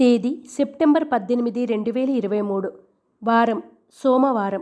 [0.00, 2.72] తేదీ సెప్టెంబర్ పద్దెనిమిది రెండు వేల ఇరవై మూడు.
[3.22, 3.62] వారం
[4.04, 4.60] సోమవారం.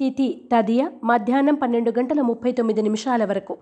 [0.00, 3.56] తిథి తదియ మధ్యాహ్నం పన్నెండు గంటల ముప్పై తొమ్మిది నిమిషాల వరకు.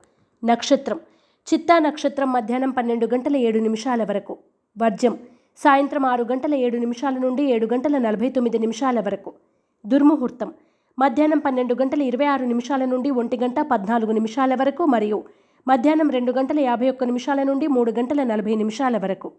[0.45, 1.01] నక్షత్రం
[1.49, 4.37] చిత్తా నక్షత్రం మధ్యాహ్నం పన్నెండు గంటల ఏడు నిమిషాల వరకు.
[4.79, 5.19] వర్జం
[5.57, 9.33] సాయంత్రం ఆరు గంటల ఏడు నిమిషాల నుండి ఏడు గంటల నలభై తొమ్మిది నిమిషాల వరకు.
[9.87, 10.53] దుర్ముహూర్తం
[10.99, 15.25] మధ్యాహ్నం పన్నెండు గంటల ఇరవై ఆరు నిమిషాల నుండి ఒంటి గంట పద్నాలుగు నిమిషాల వరకు మరియు
[15.69, 19.33] మధ్యాహ్నం రెండు గంటల యాభై ఒక్క నిమిషాల నుండి మూడు గంటల నలభై నిమిషాల వరకు.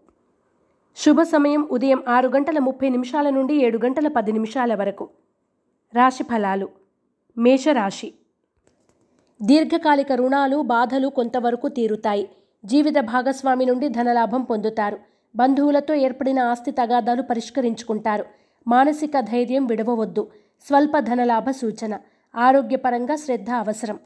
[0.98, 5.08] శుభ సమయం ఉదయం ఆరు గంటల ముప్పై నిమిషాల నుండి ఏడు గంటల పది నిమిషాల వరకు.
[5.94, 6.68] రాశి ఫలాలు.
[7.38, 8.14] మేషరాశి.
[9.42, 12.28] దీర్ఘకాలిక రుణాలు బాధలు కొంతవరకు తీరుతాయి.
[12.64, 14.98] జీవిత భాగస్వామి నుండి ధనలాభం పొందుతారు.
[15.36, 18.24] బంధువులతో ఏర్పడిన ఆస్తి తగాదాలు పరిష్కరించుకుంటారు.
[18.68, 20.30] మానసిక ధైర్యం విడవవద్దు.
[20.66, 21.98] స్వల్ప ధనలాభ సూచన.
[22.36, 23.98] ఆరోగ్యపరంగా శ్రద్ధ అవసరం.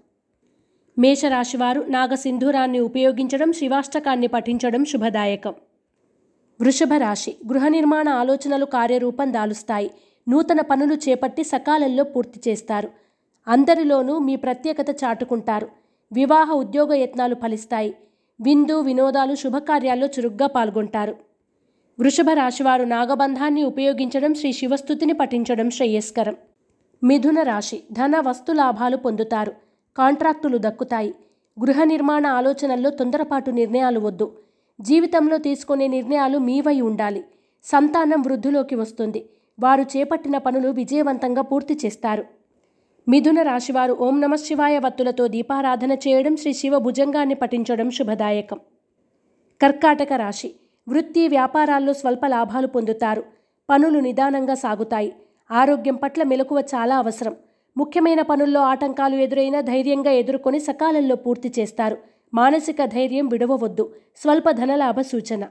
[0.98, 5.54] మేషరాశివారు నాగసింధూరాన్ని ఉపయోగించడం శివాష్టకాన్ని పఠించడం శుభదాయకం.
[6.60, 7.36] వృషభ రాశి.
[7.48, 9.90] గృహ నిర్మాణ ఆలోచనలు కార్యరూపం దాలుస్తాయి.
[10.28, 12.90] నూతన పనులు చేపట్టి సకాలంలో పూర్తి చేస్తారు.
[13.48, 15.68] అందరిలోనూ మీ ప్రత్యేకత చాటుకుంటారు.
[16.12, 17.94] వివాహ ఉద్యోగ యత్నాలు ఫలిస్తాయి.
[18.40, 21.16] విందు వినోదాలు శుభకార్యాల్లో చురుగ్గా పాల్గొంటారు.
[22.00, 26.36] వృషభ రాశివారు నాగబంధాన్ని ఉపయోగించడం శ్రీ శివస్థుతిని పఠించడం శ్రేయస్కరం.
[27.04, 27.82] మిథున రాశి.
[27.92, 29.52] ధన వస్తు లాభాలు పొందుతారు.
[29.98, 31.14] కాంట్రాక్టులు దక్కుతాయి.
[31.60, 34.32] గృహ నిర్మాణ ఆలోచనల్లో తొందరపాటు నిర్ణయాలు వద్దు.
[34.80, 37.24] జీవితంలో తీసుకునే నిర్ణయాలు మీవై ఉండాలి.
[37.64, 39.28] సంతానం వృద్ధిలోకి వస్తుంది.
[39.60, 42.24] వారు చేపట్టిన పనులు విజయవంతంగా పూర్తి చేస్తారు.
[43.08, 48.60] మిథున రాశివారు ఓం నమ శివాయ వత్తులతో దీపారాధన చేయడం శ్రీ శివ భుజంగాన్ని పఠించడం శుభదాయకం.
[49.62, 50.54] కర్కాటక రాశి.
[50.88, 53.24] వృత్తి వ్యాపారాల్లో స్వల్ప లాభాలు పొందుతారు.
[53.70, 55.12] పనులు నిదానంగా సాగుతాయి.
[55.50, 57.36] ఆరోగ్యం పట్ల మెలకువ చాలా అవసరం.
[57.76, 62.11] ముఖ్యమైన పనుల్లో ఆటంకాలు ఎదురైనా ధైర్యంగా ఎదుర్కొని సకాలంలో పూర్తి చేస్తారు.
[62.34, 63.94] మానసిక ధైర్యం విడవవద్దు.
[64.16, 65.44] స్వల్ప ధనలాభ సూచన.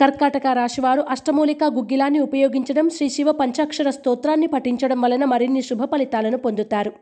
[0.00, 6.92] కర్కాటక రాశివారు అష్టమూలిక గుగ్గిలాన్ని ఉపయోగించడం శ్రీ శివ పంచాక్షర స్తోత్రాన్ని పఠించడం వలన మరిన్ని శుభ ఫలితాలను పొందుతారు.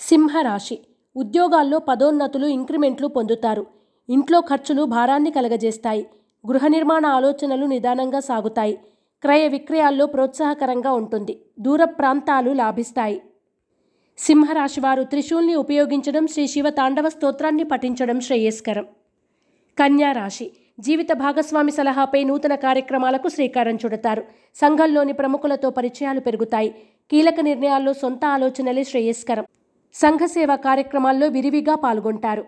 [0.00, 0.78] సింహరాశి.
[1.16, 3.66] ఉద్యోగాల్లో పదోన్నతులు ఇంక్రిమెంట్లు పొందుతారు.
[4.08, 6.06] ఇంట్లో ఖర్చులు భారాన్ని కలగజేస్తాయి.
[6.48, 8.78] గృహ నిర్మాణ ఆలోచనలు నిదానంగా సాగుతాయి.
[9.22, 11.40] క్రయ విక్రయాల్లో ప్రోత్సాహకరంగా ఉంటుంది.
[11.60, 13.22] దూర ప్రాంతాలు లాభిస్తాయి.
[14.18, 18.84] సింహరాశివారు త్రిశూల్ని ఉపయోగించడం శ్రీ శివ తాండవ స్తోత్రాన్ని పఠించడం శ్రేయస్కరం.
[19.78, 20.50] కన్యారాశి
[20.80, 24.24] జీవిత భాగస్వామి సలహాపై నూతన కార్యక్రమాలకు శ్రీకారం చుడతారు.
[24.54, 26.74] సంఘంలోని ప్రముఖులతో పరిచయాలు పెరుగుతాయి.
[27.10, 29.44] కీలక నిర్ణయాల్లో సొంత ఆలోచనలే శ్రేయస్కరం.
[29.94, 32.44] సంఘ సేవా కార్యక్రమాల్లో విరివిగా పాల్గొంటారు.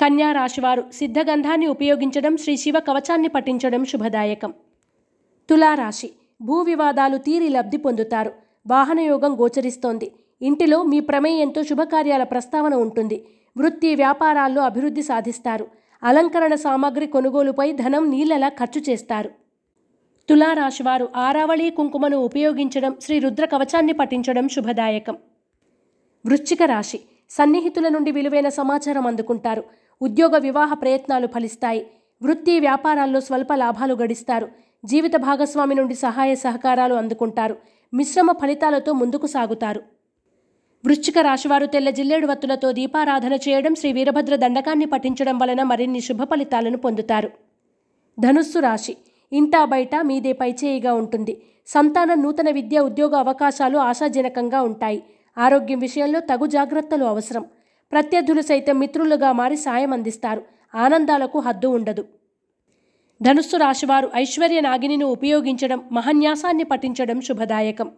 [0.00, 4.54] కన్యా రాశివారు సిద్ధగంధాన్ని ఉపయోగించడం శ్రీ శివ కవచాన్ని పఠించడం శుభదాయకం.
[5.50, 6.10] తులారాశి
[6.42, 8.32] భూ వివాదాలు తీరి లబ్ధి పొందుతారు.
[8.66, 10.12] వాహనయోగం గోచరిస్తోంది.
[10.42, 13.26] ఇంటిలో మీ ప్రమేయంతో శుభకార్యాల ప్రస్తావన ఉంటుంది.
[13.56, 15.68] వృత్తి వ్యాపారాల్లో అభివృద్ధి సాధిస్తారు.
[16.02, 19.30] అలంకరణ సామాగ్రి కొనుగోలుపై ధనం నీళ్ళలా ఖర్చు చేస్తారు.
[20.28, 25.16] తులారాశివారు ఆరావళి కుంకుమను ఉపయోగించడం శ్రీ రుద్ర కవచాన్ని పఠించడం శుభదాయకం.
[26.26, 29.64] వృశ్చిక రాశి సన్నిహితుల నుండి విలువైన సమాచారం అందుకుంటారు.
[30.02, 31.86] ఉద్యోగ వివాహ ప్రయత్నాలు ఫలిస్తాయి.
[32.22, 34.48] వృత్తి వ్యాపారాల్లో స్వల్ప లాభాలు గడిస్తారు.
[34.84, 37.56] జీవిత భాగస్వామి నుండి సహాయ సహకారాలు అందుకుంటారు.
[37.94, 39.99] మిశ్రమ ఫలితాలతో ముందుకు సాగుతారు.
[40.86, 46.76] వృశ్చిక రాశివారు తెల్ల జిల్లేడు వత్తులతో దీపారాధన చేయడం శ్రీ వీరభద్ర దండకాన్ని పఠించడం వలన మరిన్ని శుభ ఫలితాలను
[46.76, 47.30] పొందుతారు.
[48.20, 48.96] ధనుస్సు రాశి.
[49.32, 51.42] ఇంటా బయట మీదే పైచేయిగా ఉంటుంది.
[51.66, 55.02] సంతానం నూతన విద్య ఉద్యోగ అవకాశాలు ఆశాజనకంగా ఉంటాయి.
[55.38, 57.44] ఆరోగ్యం విషయంలో తగు జాగ్రత్తలు అవసరం.
[57.92, 60.42] ప్రత్యర్థులు సైతం మిత్రులుగా మారి సాయం అందిస్తారు.
[60.74, 62.04] ఆనందాలకు హద్దు ఉండదు.
[63.22, 67.90] ధనుస్సు రాశివారు ఐశ్వర్య నాగినిని ఉపయోగించడం మహన్యాసాన్ని పఠించడం శుభదాయకం.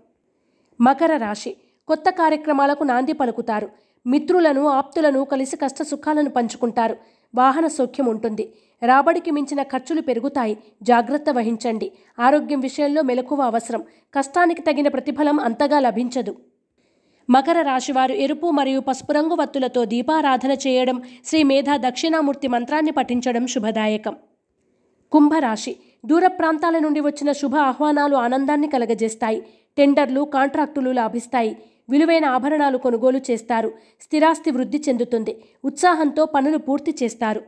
[0.81, 1.57] మకర రాశి.
[1.89, 3.71] కొత్త కార్యక్రమాలకు నాంది పలుకుతారు.
[4.07, 6.97] మిత్రులను ఆప్తులను కలిసి కష్ట సుఖాలను పంచుకుంటారు.
[7.35, 8.53] వాహన సౌఖ్యం ఉంటుంది.
[8.87, 10.59] రాబడికి మించిన ఖర్చులు పెరుగుతాయి.
[10.83, 11.93] జాగ్రత్త వహించండి.
[12.21, 13.83] ఆరోగ్యం విషయంలో మెలకువ అవసరం.
[14.15, 16.37] కష్టానికి తగిన ప్రతిఫలం అంతగా లభించదు.
[17.31, 24.17] మకర రాశివారు ఎరుపు మరియు పసుపు రంగు వత్తులతో దీపారాధన చేయడం శ్రీ మేధా దక్షిణామూర్తి మంత్రాన్ని పఠించడం శుభదాయకం.
[25.13, 25.77] కుంభరాశి
[26.07, 29.47] దూర ప్రాంతాల నుండి వచ్చిన శుభ ఆహ్వానాలు ఆనందాన్ని కలగజేస్తాయి.
[29.79, 31.57] టెండర్లు కాంట్రాక్టులు లాభిస్తాయి.
[31.91, 33.73] విలువైన ఆభరణాలు కొనుగోలు చేస్తారు.
[34.01, 35.45] స్థిరాస్తి వృద్ధి చెందుతుంది.
[35.65, 37.43] ఉత్సాహంతో పనులు పూర్తి చేస్తారు.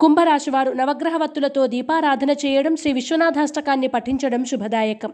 [0.00, 5.12] కుంభరాశివారు నవగ్రహవత్తులతో దీపారాధన చేయడం శ్రీ విశ్వనాథాష్టకాన్ని పఠించడం శుభదాయకం.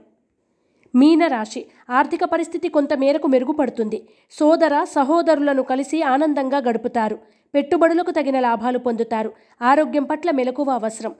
[0.94, 4.08] మీనరాశి ఆర్థిక పరిస్థితి కొంత మేరకు మెరుగుపడుతుంది.
[4.30, 7.18] సోదర సహోదరులను కలిసి ఆనందంగా గడుపుతారు.
[7.54, 9.32] పెట్టుబడులకు తగిన లాభాలు పొందుతారు.
[9.62, 11.14] ఆరోగ్యం పట్ల మెలకువ అవసరం.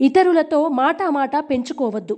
[0.00, 2.16] ఇతరులతో మాటామాట పెంచుకోవద్దు.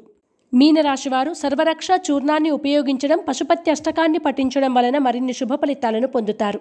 [0.54, 6.60] మీనరాశివారు సర్వరక్ష చూర్ణాన్ని ఉపయోగించడం పశుపత్య అష్టకాన్ని పఠించడం వలన మరిన్ని శుభ ఫలితాలను పొందుతారు.